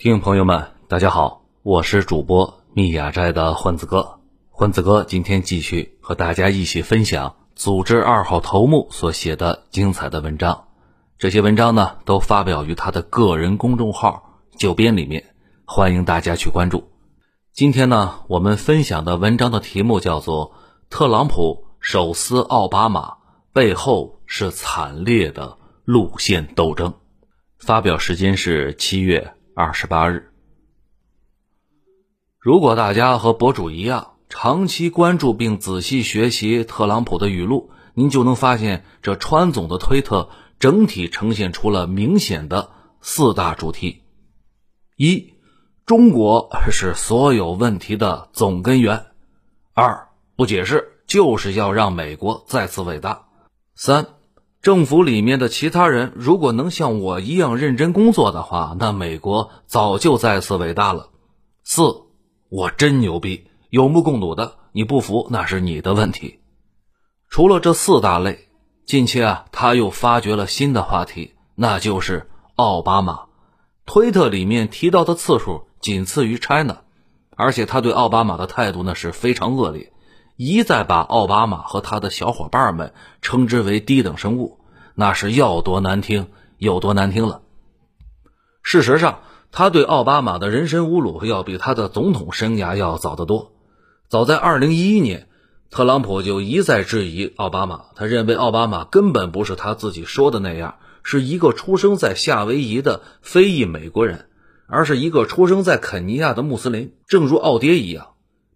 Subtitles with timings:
[0.00, 4.20] 听众朋友们，大家好，我是主播密雅斋的混子哥。
[4.48, 10.68] 混子哥今天继续和大家一起分享组织二号头目所写的精彩的文章。
[11.18, 15.34] 这些文章呢，都发表于他的个人公众号“九编”里面，
[15.64, 16.92] 欢迎大家去关注。
[17.52, 20.52] 今天呢，我们分享的文章的题目叫做
[20.90, 23.16] 《特朗普手撕奥巴马
[23.52, 26.90] 背后是惨烈的路线斗争》，
[27.58, 29.34] 发表时间是七月。
[29.60, 30.30] 二十八日，
[32.38, 40.30] 如果大家和博主一样长期关注并仔细学习特朗普的语录，您就能发现这川总的推特
[40.60, 44.04] 整体呈现出了明显的四大主题：
[44.96, 45.34] 一、
[45.84, 49.06] 中国是所有问题的总根源；
[49.74, 53.26] 二、不解释就是要让美国再次伟大；
[53.74, 54.06] 三。
[54.60, 61.10] 政府里面的其他人如果能像我一样认真工作的话，那美国早就再次伟大了。
[61.62, 62.02] 四，
[62.48, 66.40] 我真牛逼，有目共睹的，你不服那是你的问题。
[67.30, 68.48] 除了这四大类，
[68.84, 73.26] 近期啊，他又发掘了新的话题，那就是奥巴马。
[73.86, 76.78] 推特里面提到的次数仅次于 China，
[77.36, 79.92] 而且他对奥巴马的态度呢是非常恶劣。
[80.38, 84.60] 一再把奥巴马和他的小伙伴们称之为低等生物，
[84.94, 87.42] 那是要多难听有多难听了。
[88.62, 89.18] 事实上，
[89.50, 93.50] 他对奥巴马的人身侮辱要比他的总统生涯要早得多。
[94.08, 95.26] 早在2011年，
[95.72, 104.28] 特朗普就一再质疑奥巴马，他认为奥巴马根本不是他自己说的那样，是一个出生在夏威夷的非裔美国人，
[104.68, 108.10] 而是一个出生在肯尼亚的穆斯林，正如奥爹一样，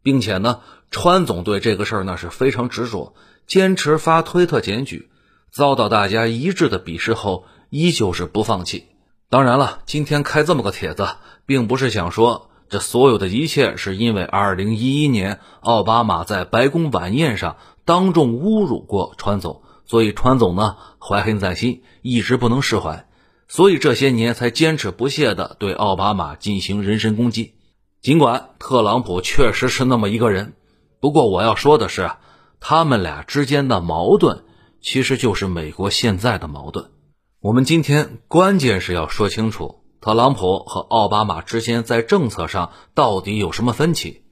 [0.04, 0.60] 并且呢。
[0.92, 3.14] 川总对这个事儿那是非常执着，
[3.46, 5.08] 坚持发推特检举，
[5.50, 8.88] 遭到大家一致的鄙视后，依旧是不放弃。
[9.30, 11.08] 当然了，今天开这么个帖子，
[11.46, 23.06] 并不是想说这所有的一切是因为2011年奥巴马在白宫晚宴上当众侮辱过川总，所以川总呢怀恨在心，一直不能释怀，
[23.48, 27.54] 所以这些年才坚持不懈地对奥巴马进行人身攻击。
[28.02, 30.52] 尽管特朗普确实是那么一个人。
[31.02, 32.12] 不过我要说的是，
[32.60, 34.44] 他们俩之间的矛盾，
[34.80, 36.92] 其实就是美国现在的矛盾。
[37.40, 44.22] 我们今天关键是要说清楚，特朗普和奥巴马之间在政策上到底有什么分歧。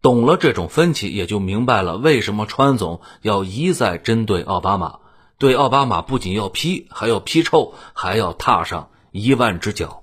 [0.00, 5.00] 懂了这种分歧，也就明白了为什么川总要一再针对奥巴马，
[5.36, 10.02] 对奥巴马不仅要批，还要批臭，还要踏上一万只脚。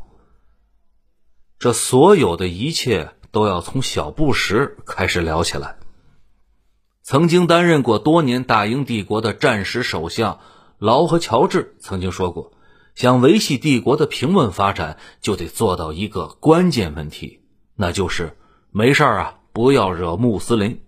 [1.57, 5.78] 这所有的一切都要从小布什开始聊起来。
[7.03, 10.40] 曾经担任过多年大英帝国的战时首相
[10.78, 12.53] 劳和乔治曾经说过
[12.96, 17.41] ：“想维系帝国的平稳发展，就得做到一个关键问题，
[17.75, 18.38] 那就是
[18.72, 20.81] 没事儿啊，不要惹穆斯林。”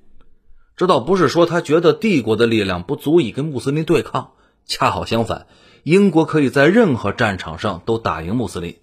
[0.77, 4.31] 这倒不是说他觉得帝国的力量不足以跟穆斯林对抗，
[4.65, 5.47] 恰好相反，
[5.83, 8.77] 英国可以在任何战场上都打赢穆斯林。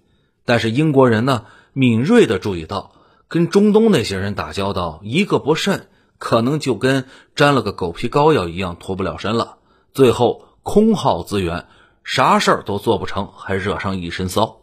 [0.45, 2.91] 但是英国人呢，敏锐地注意到，
[3.27, 5.87] 跟中东那些人打交道，一个不慎。
[6.23, 7.03] 可能就跟
[7.35, 9.57] 沾了个狗皮膏药一样脱不了身了，
[9.93, 11.65] 最后空耗资源，
[12.05, 14.61] 啥事儿都做不成，还惹上一身骚。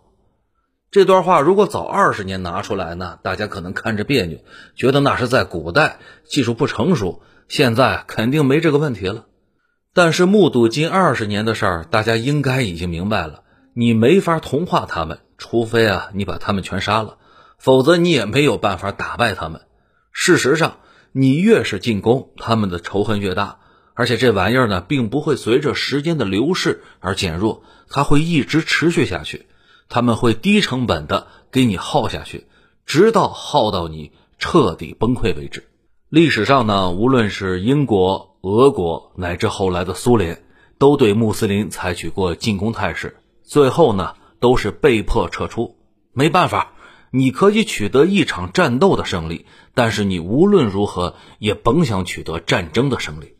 [0.91, 4.39] 这段话如果早二十年拿出来呢，大家可能看着别扭，
[4.75, 9.27] 觉得那是在古代技术不成熟，现在肯定没这个问题了。
[9.93, 13.43] 但是目睹近二十年的事儿，大家应该已经明白了，
[13.75, 17.19] 你没法同化他们，除非啊你把他们全杀了，
[17.59, 19.61] 否则你也没有办法打败他们。
[20.11, 20.79] 事实上。
[21.13, 23.59] 你越是进攻，他们的仇恨越大，
[23.95, 29.47] 而且这玩意儿呢，并不会随着时间的流逝而减弱，它会一直持续下去。
[29.89, 32.47] 他们会低成本的给你耗下去，
[32.87, 35.69] 直到耗到你彻底崩溃为止。
[36.09, 40.45] 历史上呢，无论是英国、俄国，乃至后来的苏联，
[40.79, 45.77] 都对穆斯林采取过进攻态势，最后呢，都是被迫撤出，
[46.13, 46.73] 没办法。
[47.11, 53.37] 你可以取得一场战斗的胜利，但是你无论如何也甭想取得战争的胜利。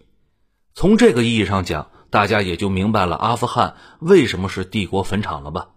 [0.75, 5.69] 从这个意义上讲，大家也就明白了阿富汗为什么是帝国坟场了吧？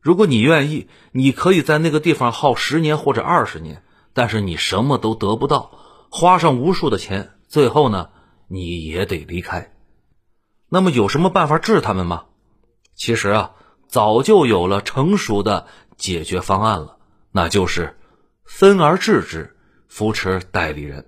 [0.00, 3.82] 如果你愿意，你可以在那个地方耗十年或者二十年，
[4.12, 5.70] 但是你什么都得不到，
[6.10, 8.10] 花上无数的钱，最后呢，
[8.46, 9.72] 你也得离开。
[10.68, 12.24] 那么有什么办法治他们吗？
[12.94, 13.52] 其实啊，
[13.86, 16.97] 早就有了成熟的解决方案了。
[17.32, 17.96] 那就是
[18.44, 19.56] 分而治之，
[19.88, 21.06] 扶持代理人，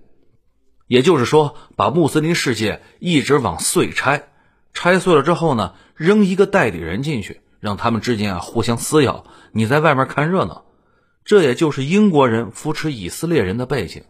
[0.86, 4.28] 也就是说，把穆斯林世界一直往碎拆，
[4.72, 10.66] 拆碎了之后呢，扔一个代理人进去，让他们之间啊互相撕咬，你在外面看热闹。
[11.24, 14.04] 这也就是英国人扶持以色列人的背景。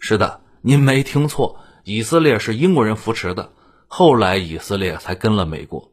[0.00, 3.52] 是的，您没听错，以色列是英国人扶持的。
[3.86, 5.92] 后来以色列才跟了美国。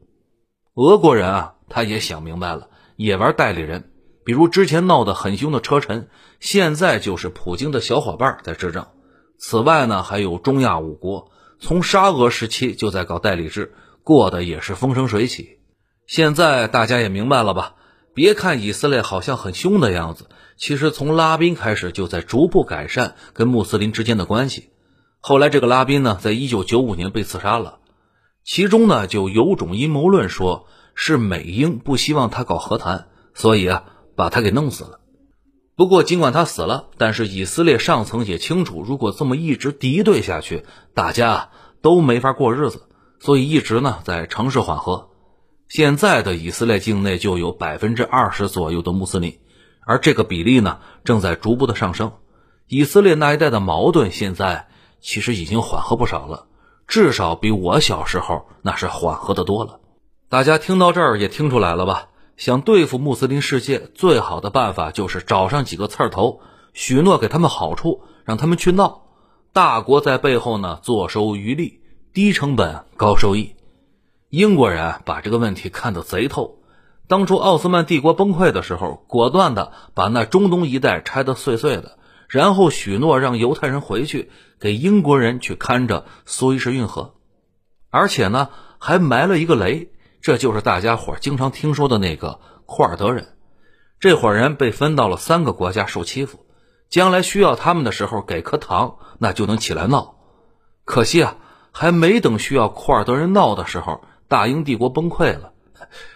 [0.75, 3.90] 俄国人啊，他也想明白了，也玩代理人。
[4.31, 6.07] 比如之前闹得很凶的车臣，
[6.39, 8.87] 现在就是普京的小伙伴在执政。
[9.37, 13.73] 此外呢，还有中亚五国，从沙俄时期就在搞代理制，
[14.05, 15.59] 过得也是风生水起。
[16.07, 17.75] 现在大家也明白了吧？
[18.13, 24.69] 别看以色列好像很凶的样子，其实从拉宾开始就在逐步改善跟穆斯林之间的关系。
[25.19, 27.79] 后来这个拉宾呢，在一九九五年被刺杀了，
[28.45, 33.83] 其中呢就有种阴谋论，说是美英不希望他搞和谈，所以啊
[34.15, 34.99] 把他给弄死了。
[35.75, 40.63] 不过，尽管他死了，但是以色列上层也清楚，如果这么一直敌对下去，
[40.93, 41.49] 大家
[41.81, 42.83] 都没法过日子，
[43.19, 45.09] 所以一直呢在尝试缓和。
[45.67, 49.39] 现在的以色列境内就有百分之二十左右的穆斯林，
[49.87, 52.11] 而这个比例呢正在逐步的上升。
[52.67, 54.67] 以色列那一带的矛盾现在
[54.99, 56.45] 其实已经缓和不少了，
[56.87, 59.79] 至少比我小时候那是缓和的多了。
[60.29, 62.09] 大家听到这儿也听出来了吧？
[62.41, 66.41] 想对付穆斯林世界，最好的办法就是找上几个刺头，
[66.73, 69.03] 许诺给他们好处，让他们去闹。
[69.53, 71.81] 大国在背后呢，坐收渔利，
[72.13, 73.55] 低成本高收益。
[74.29, 76.63] 英国人把这个问题看得贼透。
[77.07, 87.13] 当初奥斯曼帝国崩溃的时候，果断的把那中东一带拆得碎碎的，然后许诺让犹太人回去，给英国人去看着苏伊士运河，
[87.91, 88.49] 而且呢，
[88.79, 89.91] 还埋了一个雷。
[90.21, 93.35] 这就是大家伙经常听说的那个库尔德人，
[93.99, 96.45] 这伙人被分到了三个国家受欺负，
[96.89, 100.17] 将来需要他们的时候给颗糖，那就能起来闹。
[100.85, 101.37] 可惜啊，
[101.71, 105.53] 还没等需要库尔德人闹的时候，大英帝国崩溃了。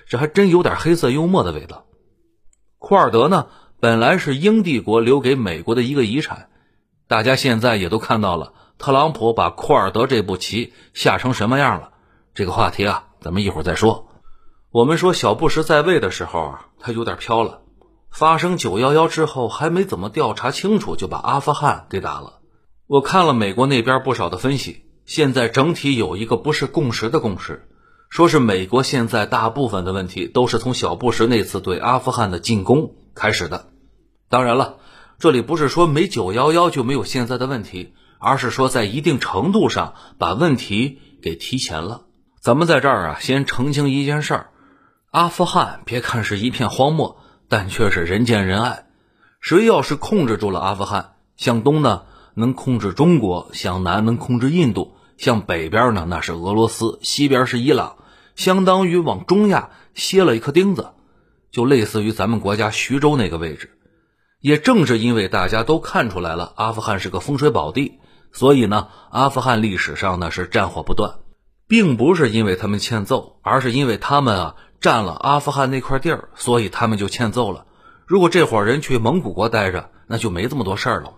[0.08, 1.86] 这还真有点黑色幽默的味道。
[2.78, 3.48] 库尔德呢，
[3.80, 6.50] 本来是英帝国留给美国的一个遗产，
[7.08, 11.90] 大家现在也都看到了，特朗普把库尔德这步棋下成什么样了。
[12.36, 13.08] 这个话题啊。
[13.26, 14.08] 咱们一会儿再说。
[14.70, 17.62] 我们说小布什在位的时候，他有点飘了。
[18.12, 22.42] 发生九幺幺之后，还没怎么调查清楚，就把阿富汗给打了。
[22.86, 27.68] 我看了美国那边不少的分析，现在整体有一个不是共识的共识，
[28.10, 33.70] 说是美国现在大部分的问题都是从小布什那次对阿富汗的进攻开始的。
[34.30, 34.78] 当然了，
[35.18, 42.05] 这里不是说没九幺幺就没有现在的问题，而是说在一定程度上把问题给提前了。
[42.46, 44.50] 咱们在这儿啊，先澄清一件事儿：
[45.10, 47.18] 阿富汗别看是一片荒漠，
[47.50, 48.86] 但却是人见人爱。
[49.42, 52.04] 谁要是控制住了阿富汗，向东呢
[52.36, 57.96] 能控制中国，向南能控制印度，向北边呢那是俄罗斯，西边是伊朗，
[58.36, 60.92] 相当于往中亚歇了一颗钉子，
[61.50, 63.72] 就类似于咱们国家徐州那个位置。
[64.40, 67.98] 也正是因为大家都看出来了，阿富汗是个风水宝地，
[68.32, 71.16] 所以呢，阿富汗历史上呢是战火不断。
[71.68, 77.66] 并不是因为他们欠揍，而是因为他们啊占了阿富汗那块地儿，所以他们就欠揍了。
[78.06, 81.18] 如果这伙人去蒙古国待着，那就没这么多事儿了嘛。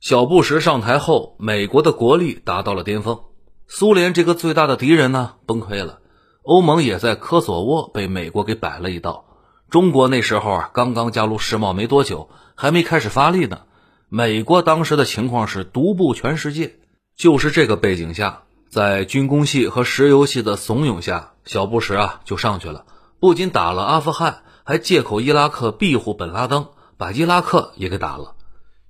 [0.00, 3.20] 小布什上台后，美国的国力达到了巅峰，
[3.68, 6.00] 苏联这个最大的敌人呢崩溃了，
[6.42, 9.26] 欧盟也在科索沃被美国给摆了一道。
[9.70, 13.60] 中国那时候啊刚刚加入世贸没多久，还没开始发力呢。
[14.08, 16.76] 美国当时的情况是独步全世界，
[17.16, 18.42] 就是这个背景下。
[18.72, 22.86] 在军工系和石油系的怂恿下，小布什啊就上去了。
[23.20, 28.34] 不仅打了阿富汗，还借口伊拉克庇护本拉登，把伊拉克也给打了。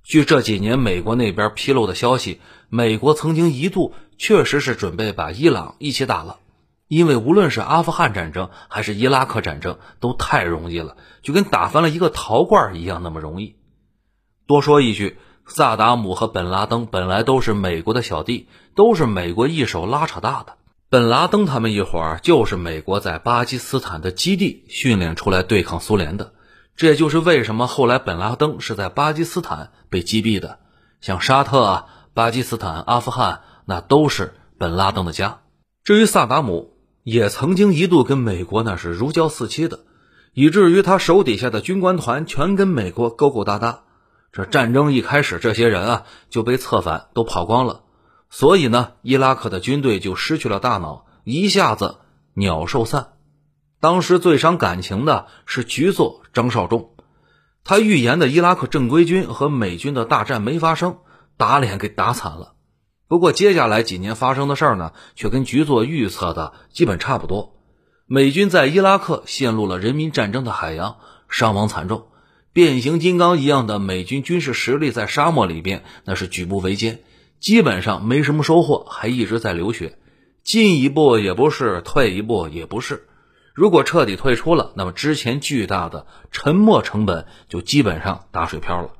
[0.01, 6.37] 据这几年美国那边披露的消息，美国曾经一度确实是准备把伊朗一起打了，
[6.87, 13.57] 因为无论是阿富汗战争还是伊拉克战争都太容易了，就跟打翻了一个陶罐一样那么容易。
[14.47, 15.17] 多说一句。
[15.45, 20.55] 萨达姆和本拉登本来都是美国的小弟，都是美国一手拉扯大的。
[20.89, 26.33] 本拉登他们一伙儿就是美国在巴基斯坦的基地训练出来对抗苏联的。
[26.75, 30.59] 这也就是为什么后来本拉登是在巴基斯坦被击毙的。
[31.01, 35.41] 像沙特啊、巴基斯坦、阿富汗，那都是本拉登的家。
[35.83, 39.81] 至于萨达姆，也曾经一度跟美国那是如胶似漆的，
[40.33, 43.83] 以至于他手底下的军官团全跟美国勾勾搭搭。
[44.33, 47.83] 这战争一开始，这些人啊就被策反，都跑光了。
[48.31, 51.97] 所以呢，伊拉克的军队就失去了大脑，一下子
[52.33, 53.13] 鸟兽散。
[53.79, 56.95] 当时最伤感情的是局座张绍忠，
[57.63, 60.97] 他预言的伊拉克正规军和美军的大战没发生，
[61.37, 62.53] 打脸给打惨了。
[63.07, 67.61] 不过接下来几年发生的事儿呢，却跟局座预测的基本差不多。
[68.07, 70.97] 美军在伊拉克陷入了人民战争的海洋，
[71.29, 72.07] 伤亡惨重。
[72.53, 76.99] 变形金刚一样的美军军事实力在沙漠里边那是举步维艰，
[77.39, 79.97] 基本上没什么收获，还一直在流血，
[80.43, 83.07] 进一步也不是，退一步也不是。
[83.55, 88.91] 如果彻底退出了，那么之前巨大的沉没成本就基本上打水漂了。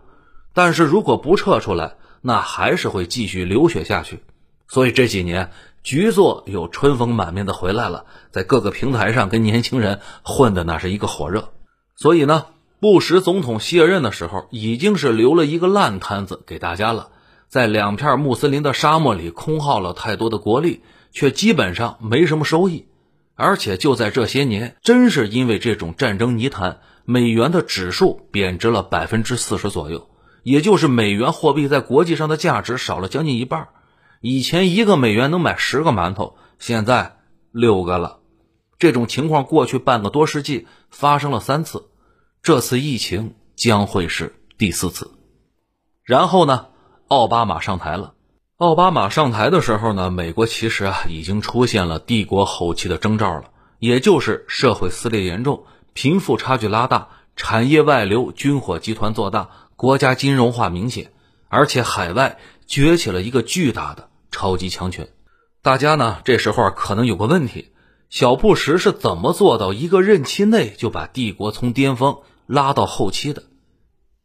[0.54, 4.24] 但是如果不撤出来，那还是会继续流血下去。
[4.68, 5.52] 所以这几年，
[5.84, 11.54] 局座又春风满面的回来了，在各个平台上跟年轻人混的那是一个火热。
[11.96, 12.46] 所以呢，
[12.84, 17.12] 布什总统卸任的时候，已经是留了一个烂摊子给大家了，
[17.48, 20.82] 在两片穆斯林的沙漠里空耗了太多的国力，
[21.14, 22.90] 却基本上没什么收益。
[23.36, 30.10] 而且就在这些年，真是因为这种战争泥潭，美元的指数贬值了百分之四十左右，
[30.44, 33.70] 也就是美元货币在国际上的价值少了将近一半。
[34.20, 37.16] 以前一个美元能买十个馒头，现在
[37.54, 38.20] 六个了。
[38.78, 41.86] 这种情况过去半个多世纪发生了三次，
[42.44, 45.12] 这次疫情将会是第四次。
[46.04, 46.66] 然后呢，
[47.08, 48.16] 奥巴马上台了。
[48.58, 57.08] 奥巴马上台的时候呢，美国其实啊已经出现了帝国后期的征兆了，也就是社会撕裂严重、贫富差距拉大、
[57.38, 61.14] 产业外流、军火集团做大、国家金融化明显，
[61.48, 65.08] 而且海外崛起了一个巨大的超级强权。
[65.62, 67.72] 大家呢这时候可能有个问题：
[68.10, 73.44] 小布什是怎么做到一个任期内就把帝国从巅峰拉到后期的？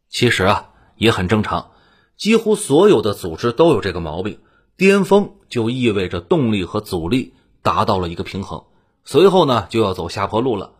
[0.09, 1.71] 其实啊也很正常。
[2.17, 4.39] 几乎所有的组织都有这个毛病，
[4.75, 8.65] 巅峰就意味着动力和阻力达到了一个平衡，
[9.05, 10.73] 随后呢就要走下坡路了。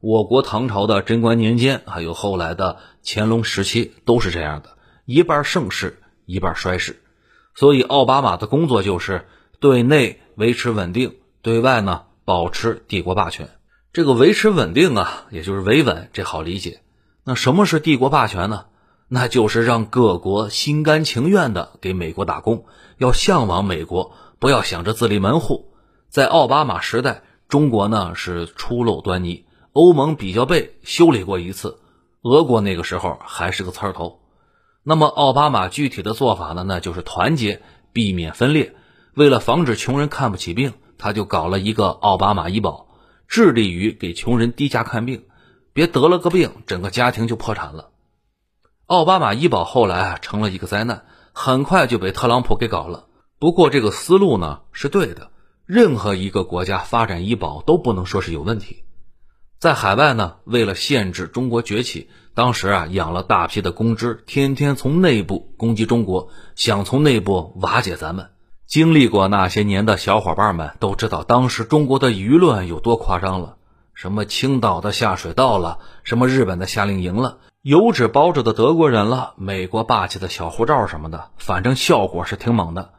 [0.00, 7.02] 我国唐朝的贞观年间，还有后来的乾隆时期都是这样的，一半盛世，一半衰世。
[7.54, 9.26] 所以奥巴马的工作就是
[9.60, 13.50] 对内维持稳定，对外呢保持帝国霸权。
[13.92, 16.80] 这个维持稳定啊，也就是维稳，这好理解。
[17.28, 18.66] 那什么是帝国霸权呢？
[19.08, 22.66] 那就是让各国心甘情愿地给美国打工，
[22.98, 25.72] 要向往美国，不要想着自立门户。
[26.08, 31.80] 在奥巴马时代，中国呢是初露端倪，欧盟比较被修理过一次，
[32.22, 34.20] 俄国那个时候还是个刺儿头。
[34.84, 37.60] 那么奥巴马具体的做法呢，那就是团结，
[37.92, 38.76] 避免分裂。
[39.14, 42.86] 为了防止穷人看不起病，他就搞了一个奥巴马医保，
[43.26, 45.24] 致力于给穷人低价看病，
[45.76, 47.90] 别得了个病，整个家庭就破产了。
[48.86, 51.04] 奥巴马医保后来啊成了一个灾难，
[51.34, 53.08] 很快就被特朗普给搞了。
[53.38, 55.32] 不过这个思路呢是对的，
[55.66, 58.84] 任何一个国家发展医保都不能说是有问题。
[59.58, 68.30] 在海外呢，为了限制中国崛起，当时啊养了大批的公知，天天从内部攻击中国，想从内部瓦解咱们。
[68.66, 73.58] 经历过那些年的小伙伴们都知道，当时中国的舆论有多夸张了，
[73.96, 77.38] 什么青岛的下水道了，什么日本的夏令营了。
[77.62, 82.90] 油纸包着的德国人了，美国霸气的小护照什么的，反正效果是挺猛的。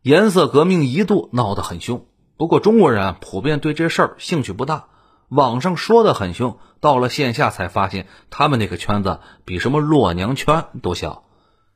[0.00, 2.06] 颜色革命一度闹得很凶，
[2.38, 4.86] 不过中国人普遍对这事儿兴趣不大。
[5.28, 11.24] 网上说的很凶，到了线下才发现，他们那个圈子比什么洛娘圈都小。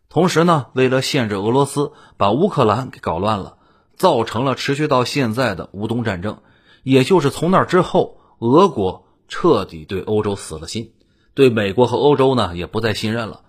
[0.08, 3.58] 同时呢，为了限制俄罗斯，把乌克兰给搞乱了，
[3.94, 6.38] 造成了持续到现在的乌东战争。
[6.82, 10.92] 也就是从那之后，俄国彻底对欧洲死了心。
[11.32, 13.42] 对美国和欧洲呢也不再信任了，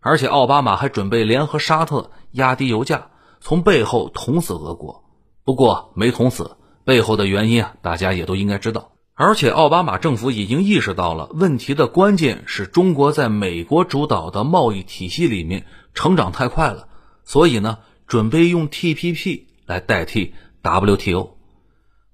[0.00, 5.04] 而且奥巴马还准备联合沙特压低油价，从背后捅死俄国。
[5.44, 8.90] 不过没捅死，背后的原因啊，大家也都应该知道。
[9.14, 15.64] 而且奥巴马政府已经意识到了问题的关键是中国在美国主导的贸易体系里面
[15.94, 16.88] 成长太快了，
[17.24, 21.37] 所以呢，准备用 TPP 来代替 WTO。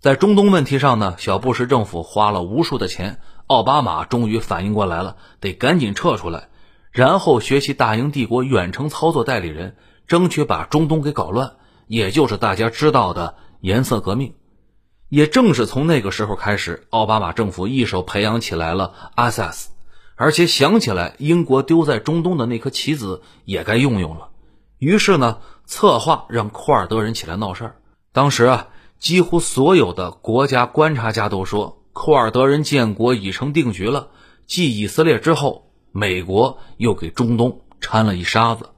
[0.04, 3.20] 在中东问题上呢，小布什政府花了无数的钱。
[3.46, 6.50] 奥巴马终于反应过来了，得赶紧撤出来，
[6.90, 11.54] 然后学习大英帝国远程操作代理人，争取把中东给搞乱，
[11.86, 14.34] 也就是大家知道的颜色革命。
[15.08, 19.68] 也正是从那个时候开始，奥巴马政府一手培养起来了 ISIS，
[20.16, 24.28] 而且想起来英国丢在中东的那颗棋子也该用用了，
[24.78, 27.76] 于是呢，策划让库尔德人起来闹事儿。
[28.12, 28.68] 当时啊，
[29.04, 31.82] 几乎所有的国家观察家都说。
[31.92, 34.08] 库尔德人建国已成定局了。
[34.46, 38.70] 继以色列之后，美国又给中东掺了一沙子。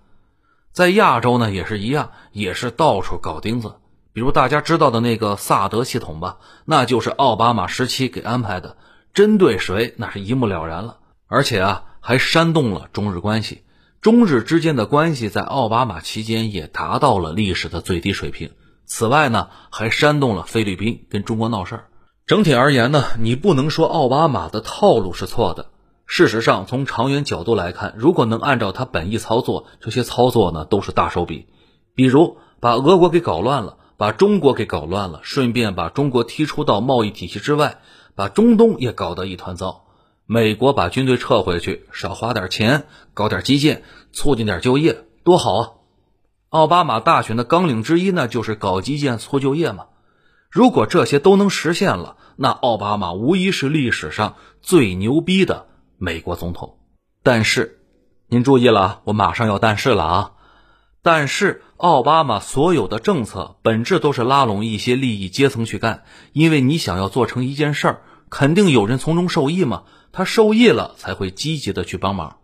[0.73, 3.77] 在亚洲呢，也是一样，也是到处搞钉子。
[4.13, 8.77] 比如大家知道的那个萨德系统吧，那就是奥巴马时期给安排的，
[9.15, 10.99] 针对谁那是一目了然了。
[11.29, 13.63] 而且啊，还煽动了中日关系。
[14.01, 18.51] 中日之间的关系在奥巴马期间也达到了历史的最低水平。
[18.87, 21.89] 此外呢，还煽动了菲律宾跟中国闹事儿。
[22.25, 25.67] 整体而言呢，你不能说奥巴马的套路是错的，
[26.07, 31.47] 事实上，从长远角度来看，如果能按照他本意操作，这些操作呢都是大手笔。
[31.95, 37.79] 比如把俄国给搞乱了，把中国给搞乱了，顺便把中国踢出到贸易体系之外，
[38.15, 39.85] 把中东也搞得一团糟。
[40.27, 45.71] 美国把军队撤回去，少花点钱，搞点基建，促进点就业，多好啊！
[46.49, 49.87] 奥巴马大选的纲领之一呢，就是搞基建促就业嘛。
[50.51, 55.67] 如果这些都能实现了，那奥巴马无疑是历史上最牛逼的。
[55.99, 56.79] 美国总统，
[57.23, 57.81] 但是，
[58.29, 60.33] 您注意了，我马上要但是了啊！
[61.03, 72.39] 但是奥巴马所有的政策本质都是拉拢一些利益阶层去干，因为你想要做成一件事儿，肯定有人从中受益嘛，他受益了才会积极的去帮忙。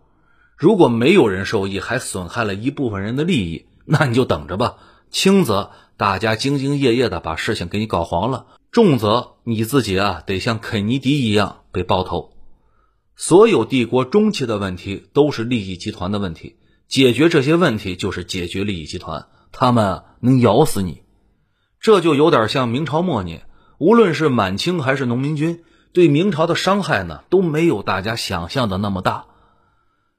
[0.57, 4.75] 如果没有人受益，还损害了一部分人的利益，那你就等着吧。
[5.09, 12.31] 轻则大家兢兢业业的把事情给你搞黄了，重则你自己啊得像肯尼迪一样被爆头。
[13.15, 16.55] 所有帝国中期的问题都是利益集团的问题，
[16.87, 21.03] 解决这些问题就是解决利益集团，他们能咬死你。
[21.79, 23.45] 这就有点像明朝末年，
[23.77, 25.63] 无论是满清还是农民军，
[25.93, 29.25] 对明朝的伤害呢都没有大家想象的那么大。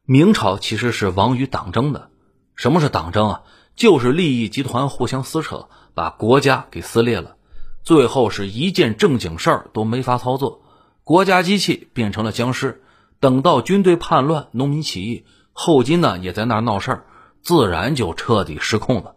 [0.05, 2.11] 明朝其实是亡于党争的。
[2.55, 3.43] 什么是党争啊？
[3.77, 7.37] 就是利益集团互相撕扯，把国家给撕裂了，
[7.83, 10.63] 最后是一件正经事儿都没法操作，
[11.03, 12.83] 国家机器变成了僵尸。
[13.21, 17.05] 等到军队叛乱、农民起义，后金呢也在那儿闹事儿，
[17.43, 19.15] 自然就彻底失控了。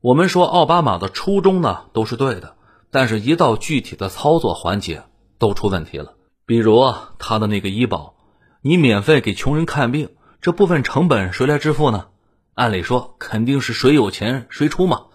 [0.00, 2.56] 我们说奥巴马的初衷呢都是对的，
[2.90, 5.04] 但是一到具体的操作环节
[5.38, 6.14] 都出问题了。
[6.46, 8.14] 比如，他的那个医保，
[8.60, 12.06] 你免费给穷人看病，这部分成本谁来支付呢？
[12.54, 15.06] 按理说肯定是谁有钱谁出嘛。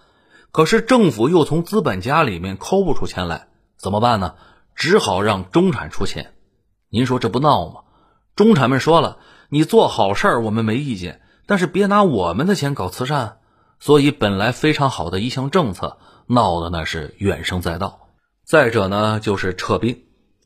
[0.52, 4.34] 可是政府又从资本家里面抠不出钱来，怎么办呢？
[4.74, 6.34] 只好让中产出钱。
[6.88, 7.80] 您说这不闹吗？
[8.34, 9.18] 中产们说了
[9.50, 13.38] ：“你做好事儿，我们没意见，但是别拿我们的钱搞慈善。”
[13.78, 18.08] 所以，本来非常好的一项政策，闹的那是怨声载道。
[18.44, 20.02] 再者呢，就是撤兵，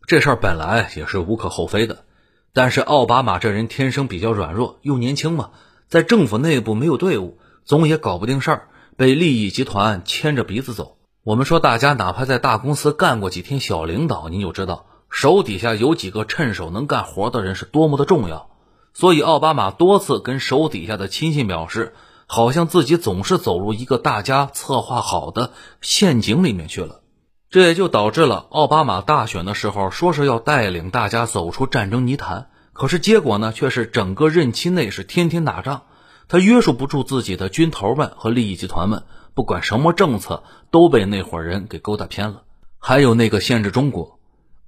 [0.06, 2.04] 这事儿本来也是无可厚非的，
[2.52, 5.50] 但是奥巴马这人天生比较软弱，又年轻嘛，
[5.88, 10.96] 在政府内部没有队伍，总也搞不定事儿，被利益集团牵着鼻子走。
[11.22, 14.86] 我们说，大家哪怕在大公司干过几天小领导，您就知道。
[15.10, 18.50] 手底下有几个趁手能干活的人是多么的重要，
[18.92, 21.94] 所以奥巴马多次跟手底下的亲信表示，
[22.26, 27.00] 好像自己总是走入一个大家策划好的陷阱里面去了。
[27.48, 35.84] 这也就导致了奥巴马大选的时候说是要带领大家走出战争泥潭，可是结果呢，却是整个任期内是天天打仗，
[36.28, 42.42] 他约束不住自己的军头们和利益集团们，不管什么政策都被那伙人给勾搭偏了。
[42.78, 44.18] 还有那个限制中国。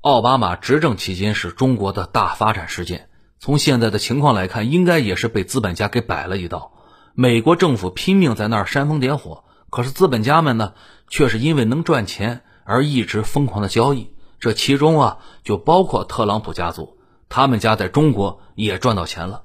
[0.01, 3.09] 奥巴马执政期间是中国的大发展事件。
[3.40, 6.73] 从现在的情况来看，应该也是被资本家给摆了一道。
[7.12, 10.75] 美国政府拼命在那儿煽风点火，可是资本家们呢，
[11.09, 14.12] 却是因为能赚钱而一直疯狂的交易。
[14.38, 16.95] 这其中啊，就包括特朗普家族，
[17.29, 19.43] 他们家在中国也赚到钱了。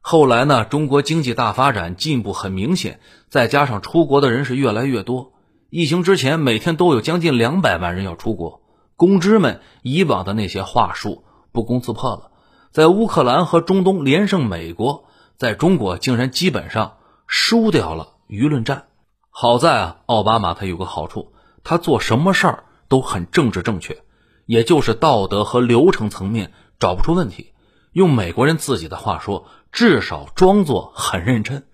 [0.00, 5.32] 后来呢，中国经济大发展，进步很明显，再加上出国的人是越来越多。
[5.70, 8.62] 疫情之前，每天都有将近两百万人要出国。
[8.96, 12.30] 公知们以往的那些话术不攻自破了，
[12.70, 15.04] 在乌克兰和中东连胜美国，
[15.36, 16.94] 在中国竟然基本上
[17.26, 18.86] 输掉了舆论战。
[19.28, 24.02] 好在啊，奥巴马他有个好处，他做什么事儿都很政治正确，
[24.46, 27.52] 也就是道德和流程层面找不出问题。
[27.92, 31.64] 用美国人自己的话说，至少装作很认真。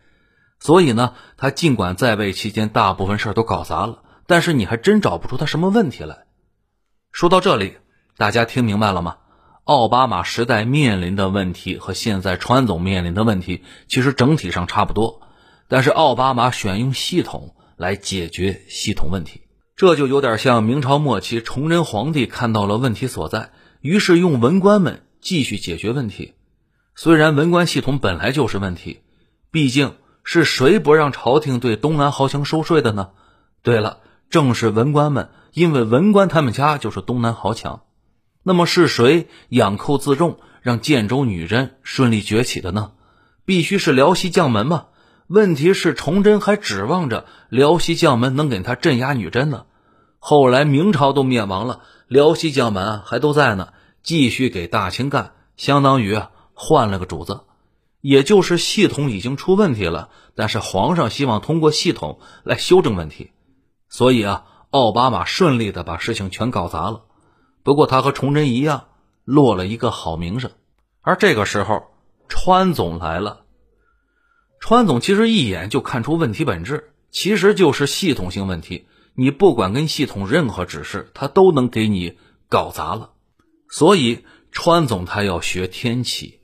[0.60, 6.24] 所以呢，他尽管在位期间大部分事都搞砸了，但是你还真找不出他什么问题来。
[7.12, 7.76] 说到这里，
[8.16, 9.16] 大家听明白了吗？
[9.64, 15.22] 奥巴马时代面临的问题和现在川总面临的问题其实整体上差不多，
[15.68, 19.42] 但是奥巴马选用系统来解决系统问题，
[19.74, 23.52] 这就有点像明朝末期崇祯皇帝看到了问题所在，
[23.84, 26.32] 于是用文官们继续解决问题。
[26.94, 29.02] 虽然文官系统本来就是问题，
[29.50, 33.10] 毕竟是谁不让朝廷对东南豪强收税的呢？
[33.62, 33.98] 对了，
[34.30, 35.28] 正是文官们。
[35.52, 37.82] 因为文官他们家就是东南豪强，
[38.42, 42.92] 那么是谁养寇自重，让建州女真顺利崛起的呢？
[43.44, 44.86] 必须是辽西将门嘛。
[45.26, 49.66] 问题是崇祯还指望着辽西将门能给他镇压女真呢。
[50.18, 56.20] 后来明朝都灭亡了，辽西将门还都在呢，继续给大清干，相当于
[56.52, 57.44] 换了个主子。
[58.00, 63.30] 也就是系统已经出问题了，但是皇上希望通过系统来修正问题，
[63.88, 64.46] 所以啊。
[64.74, 67.04] 奥巴马顺利的把事情全搞砸了，
[67.62, 68.88] 不过他和崇祯一样，
[69.22, 70.50] 落了一个好名声。
[71.00, 71.94] 而这个时候，
[72.28, 73.42] 川总来了。
[74.58, 78.88] 川总其实一眼就看出问题本质，其实就是系统性问题。
[79.16, 83.10] 你不管跟系统任何指示，他都能给你搞砸了。
[83.68, 86.40] 所以川总他要学天启。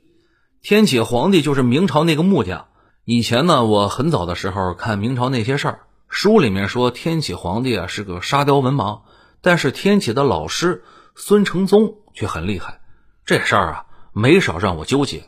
[0.61, 2.67] 天启皇帝就是明朝那个木匠。
[3.03, 9.01] 以前呢，我很早的时候看明朝那些事儿，书里面说天启皇帝啊是个沙雕文盲，
[9.41, 10.83] 但是天启的老师
[11.15, 12.79] 孙承宗却很厉害。
[13.25, 15.23] 这事儿啊没少让我纠结。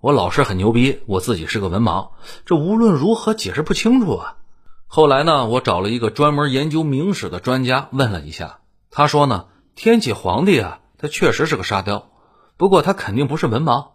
[0.00, 2.10] 我老师很牛逼，我自己是个文盲，
[2.44, 4.36] 这无论如何解释不清楚啊。
[4.88, 12.10] 后来呢，我找了一个专门研究明史的专家问了一下，他说呢，天启皇帝啊，他确实是个沙雕，
[12.56, 13.88] 不过他肯定不是文盲。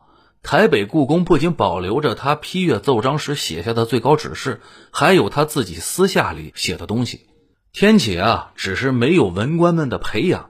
[0.44, 7.28] 台北故宫不仅保留着他批阅奏章时写下的最高指示，还有他自己私下里写的东西。
[7.72, 10.50] 天启啊，只是没有文官们的培养，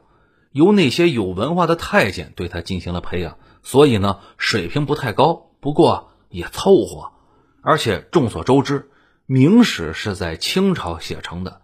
[0.51, 7.11] 由那些有文化的太监对他进行了培养，所以呢，水平不太高，不过也凑合。
[7.61, 8.89] 而且众所周知，
[9.33, 11.61] 明史是在清朝写成的，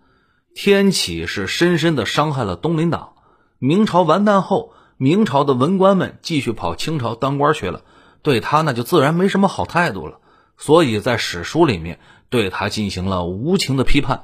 [0.56, 3.16] 天启是深深的伤害了东林党。
[3.60, 7.82] 明朝完蛋后，明朝的文官们继续跑清朝当官去了。
[8.22, 10.22] 对他那就自然没什么好态度了，
[10.56, 12.00] 所以在史书里面
[12.30, 14.24] 对他进行了无情的批判。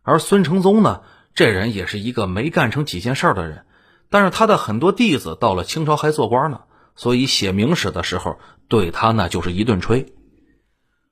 [0.00, 1.02] 而孙承宗呢，
[1.34, 3.66] 这人也是一个没干成几件事的人，
[4.08, 6.62] 但是他的很多弟子到了清朝还做官呢，
[6.96, 8.38] 所以写明史的时候
[8.68, 10.14] 对他那就是一顿吹。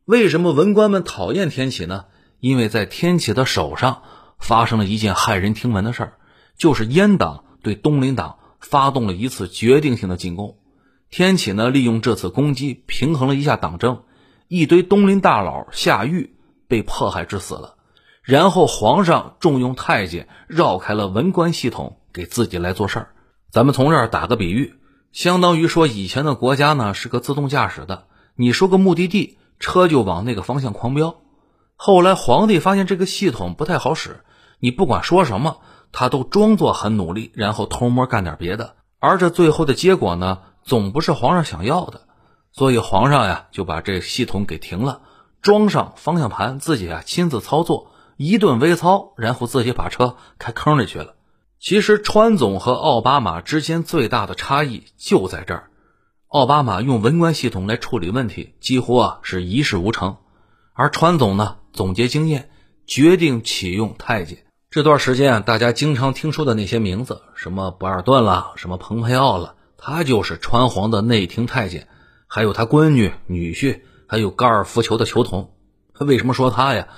[0.09, 2.07] 为什么文官们讨厌天启呢？
[2.41, 4.05] 因为在天启的手上
[4.39, 6.13] 发生了一件骇人听闻的事儿，
[6.57, 10.57] 就是阉党对东林党发动了一次决定性的进攻。
[11.11, 14.05] 天启呢，利用这次攻击平衡了一下党争，
[14.49, 16.35] 一堆东林大佬下狱
[16.69, 17.75] 被迫害致死了。
[18.23, 23.11] 然后皇上重用太监，绕开了文官系统，给自己来做事儿。
[23.51, 24.73] 咱们从这儿打个比喻，
[25.13, 31.17] 相当于说以前的国家呢是个自动驾驶的，你说个目的地，车就往那个方向狂飙。
[31.77, 34.25] 后来皇帝发现这个系统不太好使，
[34.59, 35.59] 你不管说什么，
[35.93, 38.75] 他都装作很努力，然后偷摸干点别的。
[38.99, 40.41] 而这最后的结果呢？
[40.65, 42.03] 总不是皇上想要的，
[42.53, 45.01] 所以皇上呀就把这系统给停了，
[45.41, 51.15] 装上方向盘，自己啊亲自操作，一顿微操，然后自己把车开坑里去了。
[51.59, 55.71] 其实川总和奥巴马之间最大的差异就在这儿，
[56.29, 60.19] 奥巴马用文官系统来处理问题，几乎啊是一事无成，
[60.75, 62.51] 而川总呢总结经验，
[62.87, 64.45] 决定启用太监。
[64.69, 69.55] 这段时间大家经常听说的那些名字，什么博尔顿了，什么蓬佩奥了。
[69.79, 71.89] 他就是川皇的内廷太监，
[72.27, 75.55] 还有他闺女、女婿，还有高尔夫球的球童。
[75.95, 76.89] 他为什么说他呀？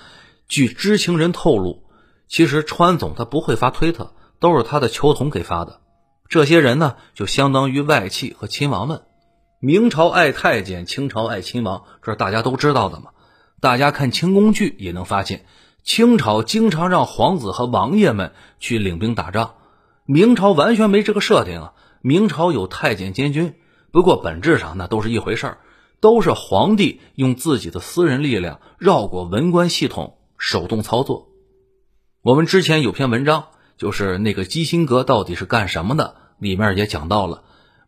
[0.48, 1.84] 据知情人透露，
[2.26, 5.80] 其实川总他不会发推特，都是他的球童给发的。
[6.28, 9.02] 这些人呢，就相当于外戚和亲王们。
[9.62, 13.10] 明朝爱太监，清朝爱亲王，这是大家都知道的嘛。
[13.60, 15.44] 大家看清宫剧也能发现，
[15.82, 19.56] 清朝经常让皇子和王爷们去领兵打仗，
[20.06, 21.72] 明朝完全没这个设定啊。
[22.00, 23.52] 明朝有太监监军，
[23.90, 25.58] 不过本质上那都是一回事儿，
[26.00, 31.28] 都是皇帝用自己的私人力量绕过文官系统，手动操作。
[32.22, 37.42] 我们之前有篇文章，就是那个基辛格到底是干什么的，里面也讲到了，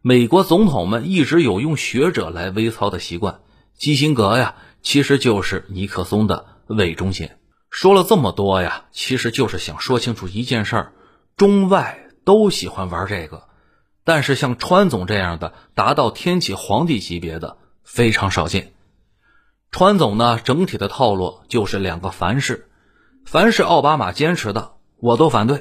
[0.04, 3.40] 美国总统们一直有用学者来微操的习惯，
[3.78, 7.38] 基辛格呀，其实就是尼克松的魏忠贤。
[7.70, 10.92] 说了这么多呀，其实就是想说清楚一件事儿：
[11.36, 13.44] 中外都喜欢玩这个。
[14.02, 18.72] 但是像川总这样的达到天启皇帝级别的非常少见。
[19.70, 22.68] 川总呢，整体的套路就是两个凡是：
[23.24, 25.58] 凡是奥巴马坚持的，我都反对；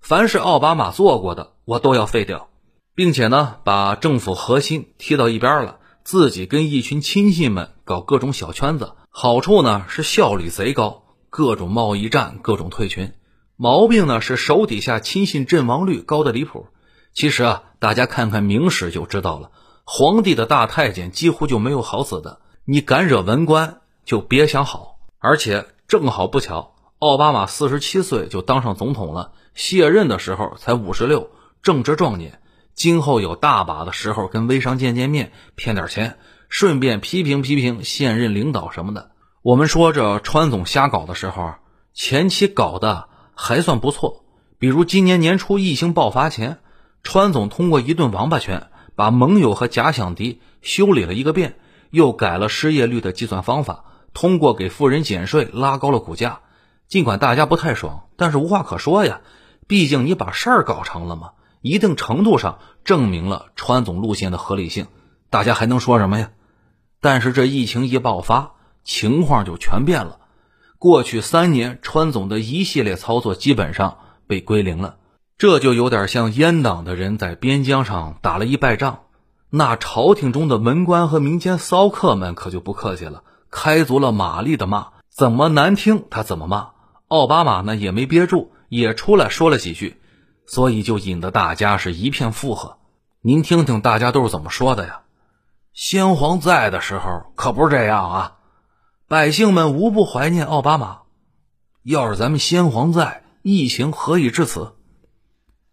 [0.00, 2.48] 凡是奥巴马做过的，我都要废掉，
[2.94, 8.92] 并且呢，把政府核心踢到一边了，自己跟一群亲信们搞各种小圈子。
[9.08, 13.12] 好处呢是效率贼高，各种贸易战，各种退群；
[13.56, 16.66] 毛病呢是手底下亲信阵亡率高的离谱。
[17.14, 19.50] 其实啊，大家看看明史就知道了，
[19.84, 22.40] 皇帝的大太监几乎就没有好死的。
[22.64, 24.98] 你敢惹文官，就别想好。
[25.18, 31.30] 而且正好不巧，奥巴马四十七岁就当上总统了，卸任的时候才五十六，
[31.62, 32.40] 正值壮年，
[32.74, 39.10] 今后有大把的时候跟微商见见面，骗点钱，顺便批评批评现任领导什么的。
[39.42, 41.54] 我们说这川总瞎搞的时候，
[41.94, 44.24] 前期搞的还算不错，
[44.58, 46.58] 比如今年年初疫情爆发前。
[47.04, 51.56] 川总通过一顿王八拳，把盟友和假想敌修理了一个遍，
[51.90, 56.40] 又改了失业率的计算方法，通过给富人减税拉高了股价。
[56.86, 59.20] 尽管大家不太爽，但是无话可说呀，
[59.66, 61.30] 毕竟你把事儿搞成了嘛，
[61.62, 64.88] 一定程度上证明了川总路线的合理性。
[65.30, 66.30] 大家还能说什么呀？
[67.00, 68.52] 但是这疫情一爆发，
[68.84, 70.18] 情况就全变了。
[70.78, 74.96] 过去三年，川总的一系列操作基本上被归零了。
[75.38, 79.00] 这就有点像阉党的人在边疆上打了一败仗，
[79.50, 86.70] 那朝廷中的文官和民间骚客们可就不客气了，开足了马力的骂，怎么难听他怎么骂。
[87.08, 89.96] 奥巴马呢也没憋住，也出来说了几句，
[90.46, 92.78] 所以就引得大家是一片附和。
[93.20, 95.02] 您听听大家都是怎么说的呀？
[95.72, 98.36] 先皇在的时候可不是这样啊。
[99.08, 101.00] 百姓们无不怀念奥巴马。
[101.82, 104.74] 要是咱们先皇在，疫情何以至此？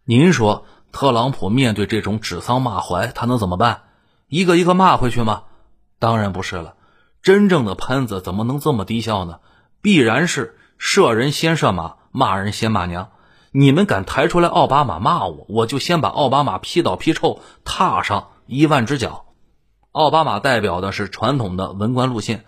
[0.05, 3.83] 您说，特朗普面对这种指桑骂槐，他能怎么办？
[4.27, 5.43] 一个一个骂回去吗？
[5.99, 6.75] 当然不是了。
[7.21, 9.39] 真正的喷子怎么能这么低效呢？
[9.81, 13.11] 必然是射人先射马，骂人先骂娘。
[13.51, 19.25] 你们敢抬出来奥巴马骂我，我就先把奥巴马劈倒劈臭，踏上一万只脚。
[19.91, 22.45] 奥巴马代表的是传统的文官路线。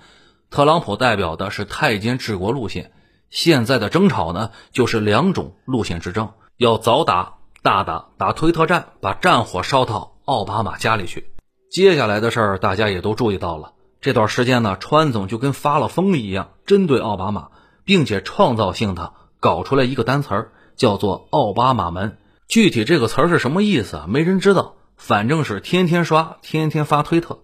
[0.52, 2.92] 特朗普代表的是太监治国路线，
[3.30, 11.32] 现在的争吵呢，就是两种路线之争，要早打大打打推特战，把战火烧到奥巴马家里去。
[11.72, 17.48] 接下来的事儿大家也都注意到了，这段时间呢，川总就跟发了疯一样，针对奥巴马，
[17.86, 22.18] 并且创造性的搞出来一个单词儿，叫做“奥巴马门”。
[22.48, 24.06] 具体这个词儿是什么意思啊？
[24.10, 27.40] 没人知道，反正是天天刷，天天发推特。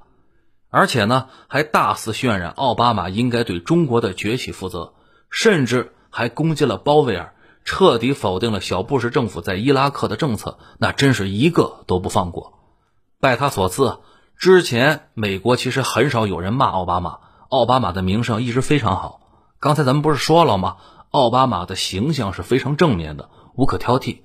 [0.69, 4.93] 而且呢，还大肆渲染奥巴马应该对中国的崛起负责，
[5.29, 12.53] 甚至还攻击了鲍威尔，彻底否定了小布什政府在伊拉克的政策，那真是一个都不放过。
[13.21, 13.99] 拜他所赐，
[14.37, 19.21] 之前美国其实很少有人骂奥巴马，奥巴马的名声一直非常好。
[19.59, 20.75] 刚才咱们不是说了吗？
[21.17, 24.19] 奥巴马的形象是非常正面的，无可挑剔。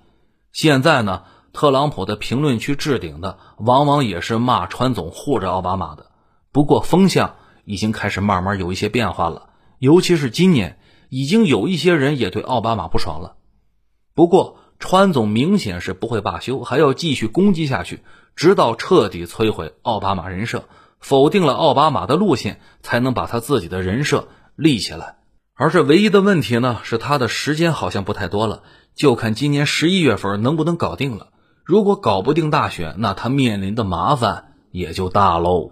[0.52, 1.22] 现在呢，
[1.54, 6.10] 特朗普的评论区置顶的，往往也是骂川总护着奥巴马的。
[6.52, 10.78] 不过风向已经开始慢慢有一些变化了，尤其是今年，
[11.08, 13.36] 已经有一些人也对奥巴马不爽了。
[14.14, 18.02] 不过川总明显是不会罢休，还要继续攻击下去，
[18.36, 20.64] 直到彻底摧毁奥巴马人设，
[21.00, 25.16] 否定了奥巴马的路线，才能把他自己的人设立起来。
[25.62, 28.64] 而这唯一的问题呢，是他的时间好像不太多了，
[28.96, 31.28] 就看今年十一月份能不能搞定了。
[31.62, 35.70] 如果搞不定大选，那他面临的麻烦也就大喽。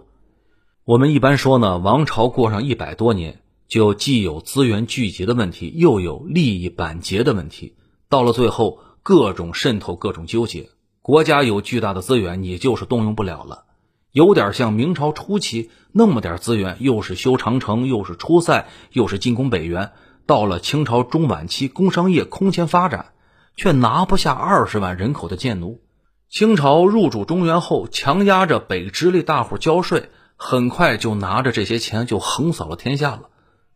[0.85, 7.75] 我们一般说呢，王朝过上一百多年，就既有资源聚集的问题，又有利益板结的问题。
[8.07, 10.69] 到了最后，各种渗透，各种纠结。
[11.01, 13.65] 国家有巨大的资源，你就是动用不了了。
[14.11, 19.91] 有点像明朝初期那么点资源，又是修长城，又是出塞，又是进攻北元。
[20.25, 23.13] 到了清朝中晚期，工商业空前发展，
[23.55, 25.81] 却拿不下二十万人口的贱奴。
[26.29, 30.09] 清朝入主中原后，强压着北直隶大户交税。
[30.43, 33.29] 很快就拿着这些钱就横扫了天下了，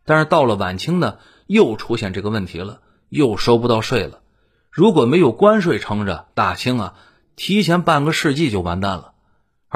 [0.04, 4.18] 但是到了晚清呢，又出现这个问题了，又收不到税了。
[4.72, 6.94] 如果没有关税撑着，大清啊，
[7.36, 9.12] 提前半个世纪就完蛋了。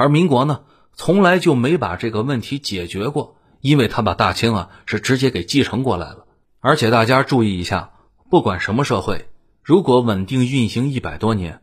[0.01, 0.61] 而民国呢，
[0.93, 6.25] 从来就没把这个问题解决过，因为他把大清啊是直接给继承过来了。
[6.59, 7.91] 而且大家注意一下，
[8.31, 9.29] 不管什么社会，
[9.63, 11.61] 如果稳定运行一百多年，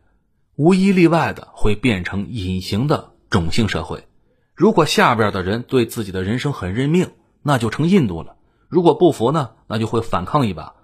[0.55, 4.07] 无一例外的会变成隐形的种姓社会。
[4.55, 7.11] 如果下边的人对自己的人生很认命，
[7.43, 8.37] 那就成印度了；
[8.69, 10.75] 如果不服呢，那就会反抗一把。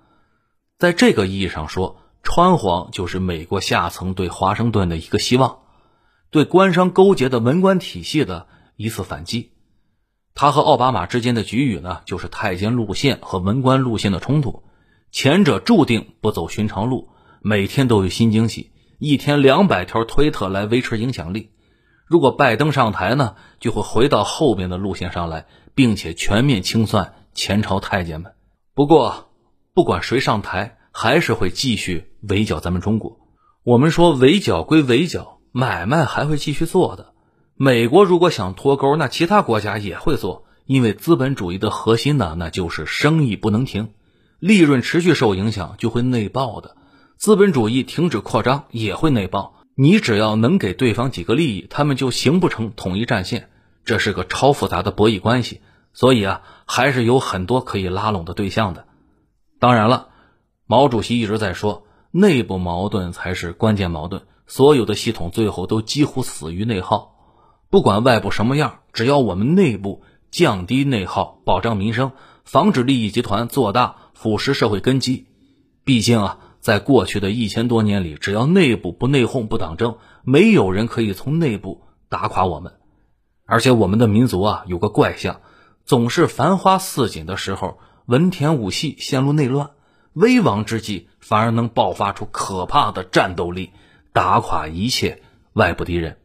[0.77, 5.59] 在这个意义上说，川皇就是美国下层对华盛顿的一个希望，
[6.35, 9.53] 对官商勾结的文官体系的一次反击。
[10.33, 14.63] 他和奥巴马之间的局域呢，就是太监路线和文官路线的冲突。
[15.13, 17.07] 前者注定不走寻常路，
[17.39, 21.51] 每天都有新惊喜，一天两百条推特来维持影响力。
[22.05, 28.33] 如果拜登上台呢，就会回到后边的路线上来，并且全面清算前朝太监们。
[28.73, 29.29] 不过，
[29.73, 33.19] 不管谁上台，还是会继续围剿咱们中国。
[33.63, 37.13] 我们说围剿归围剿，买卖还会继续做的。
[37.55, 43.91] 美国如果想脱钩，那其他国家也会做，因为资本主义的核心呢，那就是生意不能停，
[44.39, 46.75] 利润持续受影响就会内爆的。
[47.15, 49.53] 资本主义停止扩张也会内爆。
[49.75, 53.49] 你只要能给对方几个利益，他们就形不成统一战线。
[53.85, 55.61] 这是个超复杂的博弈关系，
[55.93, 58.87] 所以啊，还是有很多可以拉拢的对象的。
[59.61, 60.09] 当然了，
[60.67, 64.23] 毛主席一直在说，内部矛盾才是关键矛盾。
[64.47, 67.15] 所有的系统最后都几乎死于内耗。
[67.69, 72.11] 不管外部什么样，只要我们内部降低内耗，保障民生，
[72.43, 75.27] 防止利益集团做大，腐蚀社会根基。
[75.83, 76.39] 毕竟啊。
[76.65, 82.73] 在过去的一千多年里，只要内部不内讧、不党争，没有人可以从内部打垮我们。
[83.45, 85.41] 而且我们的民族啊，有个怪象，
[85.85, 87.77] 总是繁花似锦的时候，
[88.07, 89.73] 文田武系陷入内乱，
[90.13, 93.69] 危亡之际，反而能爆发出可怕的战斗力，
[94.15, 96.15] 打垮一切外部敌人。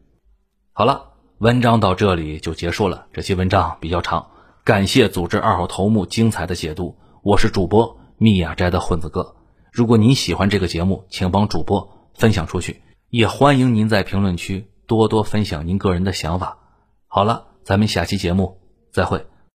[0.71, 3.07] 好了，文章到这里就结束了。
[3.11, 4.31] 这期文章比较长，
[4.63, 6.97] 感谢组织二号头目精彩的解读。
[7.21, 9.35] 我是主播密雅斋的混子哥。
[9.73, 16.59] 如果您喜欢这个节目，请帮主播分享出去，也欢迎您在评论区多多分享您个人的想法。
[17.07, 18.61] 好了，咱们下期节目
[18.93, 19.25] 再会。